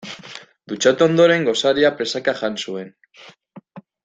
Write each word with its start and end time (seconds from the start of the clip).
Dutxatu 0.71 1.05
ondoren 1.07 1.45
gosaria 1.49 1.93
presaka 2.01 2.35
jan 2.43 2.59
zuen. 2.65 2.91